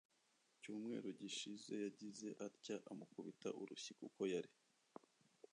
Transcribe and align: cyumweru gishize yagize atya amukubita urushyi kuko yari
cyumweru 0.61 1.07
gishize 1.19 1.73
yagize 1.85 2.27
atya 2.45 2.75
amukubita 2.91 3.49
urushyi 3.61 3.91
kuko 4.01 4.21
yari 4.33 4.51